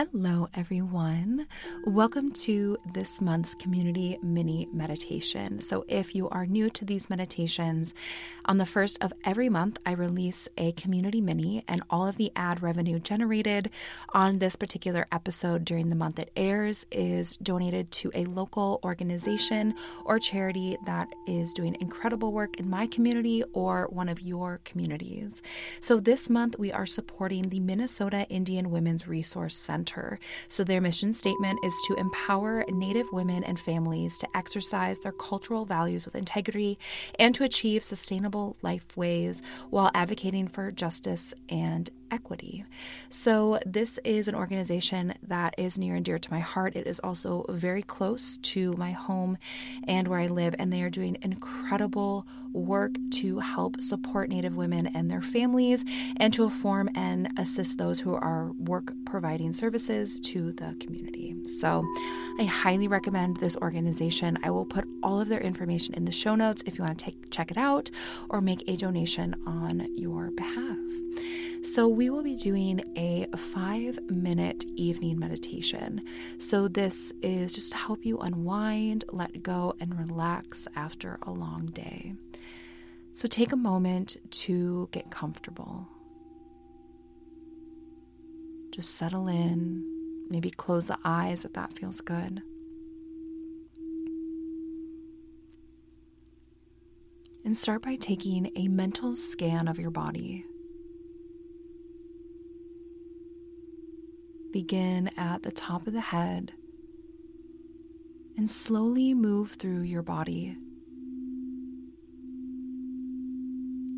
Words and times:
Hello, 0.00 0.48
everyone. 0.54 1.46
Welcome 1.84 2.32
to 2.32 2.78
this 2.94 3.20
month's 3.20 3.54
community 3.54 4.18
mini 4.22 4.66
meditation. 4.72 5.60
So, 5.60 5.84
if 5.88 6.14
you 6.14 6.26
are 6.30 6.46
new 6.46 6.70
to 6.70 6.86
these 6.86 7.10
meditations, 7.10 7.92
on 8.46 8.56
the 8.56 8.64
first 8.64 8.96
of 9.02 9.12
every 9.26 9.50
month, 9.50 9.76
I 9.84 9.92
release 9.92 10.48
a 10.56 10.72
community 10.72 11.20
mini, 11.20 11.66
and 11.68 11.82
all 11.90 12.06
of 12.06 12.16
the 12.16 12.32
ad 12.34 12.62
revenue 12.62 12.98
generated 12.98 13.68
on 14.14 14.38
this 14.38 14.56
particular 14.56 15.06
episode 15.12 15.66
during 15.66 15.90
the 15.90 15.96
month 15.96 16.18
it 16.18 16.30
airs 16.34 16.86
is 16.90 17.36
donated 17.36 17.90
to 17.90 18.10
a 18.14 18.24
local 18.24 18.80
organization 18.82 19.74
or 20.06 20.18
charity 20.18 20.78
that 20.86 21.08
is 21.26 21.52
doing 21.52 21.76
incredible 21.78 22.32
work 22.32 22.58
in 22.58 22.70
my 22.70 22.86
community 22.86 23.44
or 23.52 23.86
one 23.90 24.08
of 24.08 24.22
your 24.22 24.62
communities. 24.64 25.42
So, 25.82 26.00
this 26.00 26.30
month, 26.30 26.58
we 26.58 26.72
are 26.72 26.86
supporting 26.86 27.50
the 27.50 27.60
Minnesota 27.60 28.26
Indian 28.30 28.70
Women's 28.70 29.06
Resource 29.06 29.54
Center. 29.54 29.89
Center. 29.90 30.18
So, 30.48 30.64
their 30.64 30.80
mission 30.80 31.12
statement 31.12 31.58
is 31.64 31.74
to 31.86 31.94
empower 31.94 32.64
Native 32.68 33.06
women 33.12 33.44
and 33.44 33.58
families 33.58 34.16
to 34.18 34.28
exercise 34.36 34.98
their 34.98 35.12
cultural 35.12 35.64
values 35.64 36.04
with 36.04 36.14
integrity 36.14 36.78
and 37.18 37.34
to 37.34 37.44
achieve 37.44 37.82
sustainable 37.82 38.56
life 38.62 38.96
ways 38.96 39.42
while 39.70 39.90
advocating 39.94 40.48
for 40.48 40.70
justice 40.70 41.34
and 41.48 41.90
equity. 42.10 42.64
So, 43.08 43.58
this 43.66 43.98
is 44.04 44.28
an 44.28 44.34
organization 44.34 45.14
that 45.26 45.54
is 45.58 45.78
near 45.78 45.94
and 45.94 46.04
dear 46.04 46.18
to 46.18 46.32
my 46.32 46.40
heart. 46.40 46.76
It 46.76 46.86
is 46.86 47.00
also 47.00 47.44
very 47.48 47.82
close 47.82 48.38
to 48.38 48.72
my 48.74 48.92
home 48.92 49.38
and 49.86 50.08
where 50.08 50.20
I 50.20 50.26
live, 50.26 50.54
and 50.58 50.72
they 50.72 50.82
are 50.82 50.90
doing 50.90 51.16
incredible 51.22 52.26
work 52.52 52.96
to 53.10 53.38
help 53.38 53.80
support 53.80 54.28
Native 54.28 54.56
women 54.56 54.88
and 54.88 55.10
their 55.10 55.22
families 55.22 55.84
and 56.16 56.32
to 56.34 56.44
inform 56.44 56.90
and 56.94 57.30
assist 57.38 57.78
those 57.78 58.00
who 58.00 58.14
are 58.14 58.50
work 58.58 58.92
providing 59.04 59.52
services 59.52 60.20
to 60.20 60.52
the 60.52 60.76
community. 60.80 61.36
So, 61.44 61.84
I 62.38 62.44
highly 62.44 62.88
recommend 62.88 63.38
this 63.38 63.56
organization. 63.56 64.38
I 64.42 64.50
will 64.50 64.64
put 64.64 64.86
all 65.02 65.20
of 65.20 65.28
their 65.28 65.40
information 65.40 65.94
in 65.94 66.04
the 66.04 66.12
show 66.12 66.34
notes 66.34 66.62
if 66.66 66.78
you 66.78 66.84
want 66.84 66.98
to 66.98 67.04
take, 67.04 67.30
check 67.30 67.50
it 67.50 67.56
out 67.56 67.90
or 68.28 68.40
make 68.40 68.64
a 68.66 68.76
donation 68.76 69.34
on 69.46 69.86
your 69.96 70.30
behalf. 70.30 70.89
So, 71.62 71.88
we 71.88 72.08
will 72.08 72.22
be 72.22 72.36
doing 72.36 72.80
a 72.96 73.26
five 73.36 73.98
minute 74.10 74.64
evening 74.76 75.18
meditation. 75.18 76.00
So, 76.38 76.68
this 76.68 77.12
is 77.22 77.54
just 77.54 77.72
to 77.72 77.78
help 77.78 78.06
you 78.06 78.18
unwind, 78.18 79.04
let 79.12 79.42
go, 79.42 79.74
and 79.78 79.98
relax 79.98 80.66
after 80.74 81.18
a 81.22 81.30
long 81.30 81.66
day. 81.66 82.14
So, 83.12 83.28
take 83.28 83.52
a 83.52 83.56
moment 83.56 84.16
to 84.30 84.88
get 84.90 85.10
comfortable. 85.10 85.86
Just 88.70 88.94
settle 88.94 89.28
in, 89.28 89.84
maybe 90.30 90.50
close 90.50 90.86
the 90.86 90.98
eyes 91.04 91.44
if 91.44 91.52
that 91.52 91.74
feels 91.74 92.00
good. 92.00 92.40
And 97.44 97.56
start 97.56 97.82
by 97.82 97.96
taking 97.96 98.50
a 98.56 98.68
mental 98.68 99.14
scan 99.14 99.68
of 99.68 99.78
your 99.78 99.90
body. 99.90 100.46
Begin 104.52 105.10
at 105.16 105.42
the 105.42 105.52
top 105.52 105.86
of 105.86 105.92
the 105.92 106.00
head 106.00 106.52
and 108.36 108.50
slowly 108.50 109.14
move 109.14 109.52
through 109.52 109.82
your 109.82 110.02
body. 110.02 110.56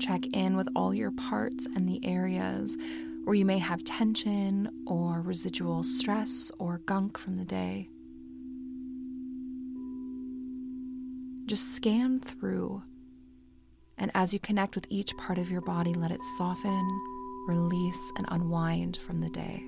Check 0.00 0.26
in 0.32 0.56
with 0.56 0.68
all 0.74 0.94
your 0.94 1.10
parts 1.10 1.66
and 1.66 1.86
the 1.88 2.02
areas 2.02 2.78
where 3.24 3.34
you 3.34 3.44
may 3.44 3.58
have 3.58 3.84
tension 3.84 4.70
or 4.86 5.20
residual 5.20 5.82
stress 5.82 6.50
or 6.58 6.78
gunk 6.78 7.18
from 7.18 7.36
the 7.36 7.44
day. 7.44 7.90
Just 11.44 11.74
scan 11.74 12.20
through, 12.20 12.82
and 13.98 14.10
as 14.14 14.32
you 14.32 14.38
connect 14.38 14.74
with 14.74 14.86
each 14.88 15.14
part 15.18 15.38
of 15.38 15.50
your 15.50 15.62
body, 15.62 15.92
let 15.92 16.10
it 16.10 16.20
soften, 16.38 17.00
release, 17.48 18.12
and 18.16 18.26
unwind 18.30 18.96
from 18.96 19.20
the 19.20 19.30
day. 19.30 19.62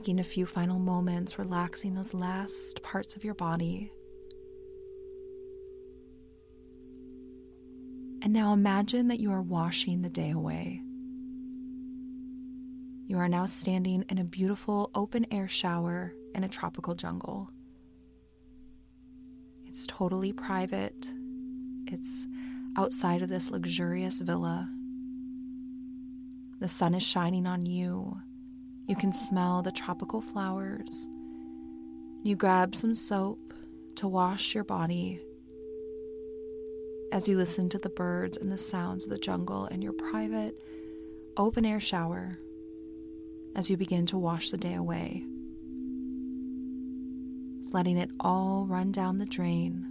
Taking 0.00 0.18
a 0.18 0.24
few 0.24 0.46
final 0.46 0.78
moments, 0.78 1.38
relaxing 1.38 1.92
those 1.92 2.14
last 2.14 2.82
parts 2.82 3.16
of 3.16 3.22
your 3.22 3.34
body. 3.34 3.92
And 8.22 8.32
now 8.32 8.54
imagine 8.54 9.08
that 9.08 9.20
you 9.20 9.30
are 9.30 9.42
washing 9.42 10.00
the 10.00 10.08
day 10.08 10.30
away. 10.30 10.80
You 13.08 13.18
are 13.18 13.28
now 13.28 13.44
standing 13.44 14.06
in 14.08 14.16
a 14.16 14.24
beautiful 14.24 14.90
open 14.94 15.26
air 15.30 15.48
shower 15.48 16.14
in 16.34 16.44
a 16.44 16.48
tropical 16.48 16.94
jungle. 16.94 17.50
It's 19.66 19.86
totally 19.86 20.32
private, 20.32 21.08
it's 21.86 22.26
outside 22.78 23.20
of 23.20 23.28
this 23.28 23.50
luxurious 23.50 24.20
villa. 24.20 24.66
The 26.58 26.68
sun 26.68 26.94
is 26.94 27.02
shining 27.02 27.46
on 27.46 27.66
you 27.66 28.16
you 28.86 28.96
can 28.96 29.12
smell 29.12 29.62
the 29.62 29.72
tropical 29.72 30.20
flowers. 30.20 31.06
You 32.22 32.36
grab 32.36 32.74
some 32.74 32.94
soap 32.94 33.54
to 33.96 34.08
wash 34.08 34.54
your 34.54 34.64
body 34.64 35.20
as 37.12 37.28
you 37.28 37.36
listen 37.36 37.68
to 37.68 37.78
the 37.78 37.88
birds 37.88 38.36
and 38.36 38.50
the 38.50 38.58
sounds 38.58 39.04
of 39.04 39.10
the 39.10 39.18
jungle 39.18 39.66
in 39.66 39.82
your 39.82 39.92
private 39.92 40.54
open 41.36 41.64
air 41.64 41.80
shower 41.80 42.38
as 43.56 43.68
you 43.68 43.76
begin 43.76 44.06
to 44.06 44.18
wash 44.18 44.50
the 44.50 44.56
day 44.56 44.74
away, 44.74 45.24
letting 47.72 47.96
it 47.96 48.10
all 48.20 48.66
run 48.66 48.92
down 48.92 49.18
the 49.18 49.26
drain, 49.26 49.86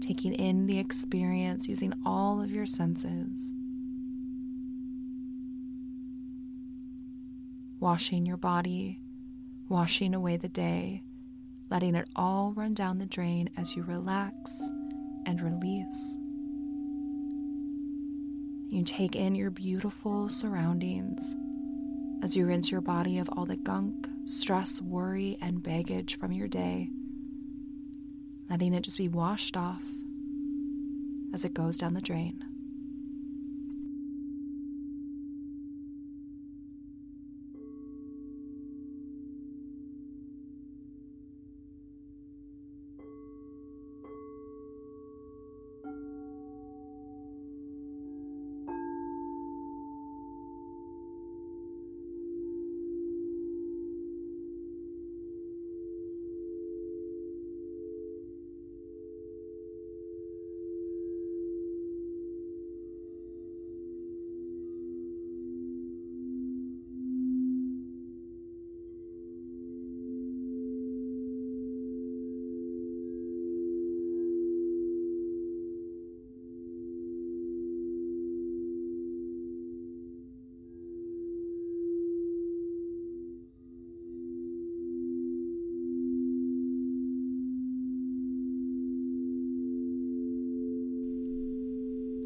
taking 0.00 0.34
in 0.34 0.66
the 0.66 0.78
experience 0.78 1.68
using 1.68 1.92
all 2.04 2.42
of 2.42 2.50
your 2.50 2.66
senses. 2.66 3.54
Washing 7.82 8.24
your 8.24 8.36
body, 8.36 9.00
washing 9.68 10.14
away 10.14 10.36
the 10.36 10.48
day, 10.48 11.02
letting 11.68 11.96
it 11.96 12.08
all 12.14 12.52
run 12.52 12.72
down 12.74 12.98
the 12.98 13.06
drain 13.06 13.50
as 13.56 13.74
you 13.74 13.82
relax 13.82 14.70
and 15.26 15.40
release. 15.40 16.16
You 18.70 18.84
take 18.84 19.16
in 19.16 19.34
your 19.34 19.50
beautiful 19.50 20.28
surroundings 20.28 21.34
as 22.22 22.36
you 22.36 22.46
rinse 22.46 22.70
your 22.70 22.80
body 22.80 23.18
of 23.18 23.28
all 23.32 23.46
the 23.46 23.56
gunk, 23.56 24.08
stress, 24.26 24.80
worry, 24.80 25.36
and 25.42 25.60
baggage 25.60 26.14
from 26.14 26.30
your 26.30 26.46
day, 26.46 26.88
letting 28.48 28.74
it 28.74 28.82
just 28.82 28.96
be 28.96 29.08
washed 29.08 29.56
off 29.56 29.82
as 31.34 31.44
it 31.44 31.52
goes 31.52 31.78
down 31.78 31.94
the 31.94 32.00
drain. 32.00 32.51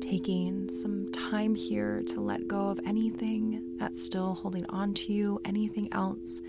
Taking 0.09 0.69
some 0.69 1.11
time 1.13 1.55
here 1.57 2.03
to 2.07 2.21
let 2.21 2.47
go 2.47 2.69
of 2.69 2.79
anything 2.87 3.61
that's 3.77 4.03
still 4.03 4.35
holding 4.35 4.65
on 4.67 4.95
to 4.95 5.13
you, 5.13 5.41
anything 5.45 5.89
else 5.91 6.41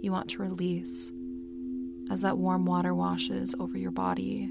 you 0.00 0.10
want 0.10 0.28
to 0.28 0.42
release 0.42 1.12
as 2.10 2.22
that 2.22 2.36
warm 2.36 2.66
water 2.66 2.92
washes 2.92 3.54
over 3.60 3.78
your 3.78 3.92
body, 3.92 4.50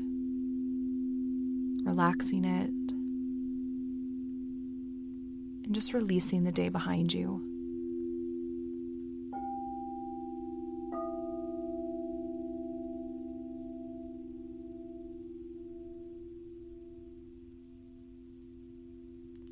relaxing 1.83 2.45
it, 2.45 2.69
and 5.65 5.75
just 5.75 5.94
releasing 5.94 6.45
the 6.45 6.51
day 6.51 6.69
behind 6.69 7.13
you. 7.13 7.42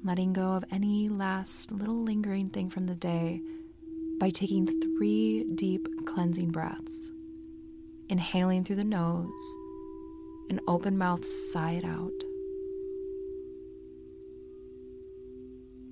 Letting 0.04 0.34
go 0.34 0.54
of 0.54 0.66
any 0.72 1.10
last 1.10 1.72
little 1.72 2.02
lingering 2.02 2.50
thing 2.50 2.70
from 2.70 2.88
the 2.88 2.96
day 2.96 3.42
by 4.20 4.30
taking 4.30 4.66
three 4.82 5.46
deep 5.56 5.88
cleansing 6.06 6.52
breaths, 6.52 7.12
inhaling 8.10 8.64
through 8.64 8.78
the 8.78 8.84
nose, 8.84 9.56
and 10.50 10.60
open 10.68 10.98
mouth 10.98 11.26
sigh 11.26 11.72
it 11.72 11.86
out. 11.86 12.12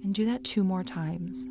And 0.04 0.14
do 0.14 0.26
that 0.26 0.44
two 0.44 0.64
more 0.64 0.84
times. 0.84 1.50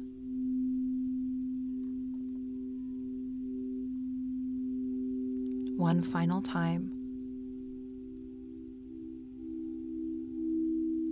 One 5.77 6.03
final 6.03 6.43
time. 6.43 6.98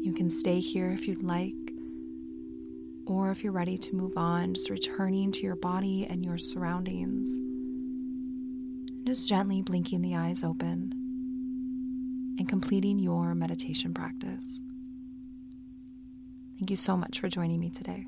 You 0.06 0.12
can 0.12 0.28
stay 0.28 0.60
here 0.60 0.88
if 0.90 1.08
you'd 1.08 1.24
like, 1.24 1.72
or 3.06 3.32
if 3.32 3.42
you're 3.42 3.52
ready 3.52 3.76
to 3.76 3.96
move 3.96 4.16
on, 4.16 4.54
just 4.54 4.70
returning 4.70 5.32
to 5.32 5.40
your 5.42 5.56
body 5.56 6.06
and 6.08 6.24
your 6.24 6.38
surroundings. 6.38 7.36
Just 9.04 9.28
gently 9.28 9.62
blinking 9.62 10.02
the 10.02 10.14
eyes 10.14 10.44
open 10.44 10.92
and 12.38 12.48
completing 12.48 13.00
your 13.00 13.34
meditation 13.34 13.92
practice. 13.92 14.62
Thank 16.56 16.70
you 16.70 16.76
so 16.76 16.96
much 16.96 17.18
for 17.18 17.28
joining 17.28 17.58
me 17.58 17.70
today. 17.70 18.06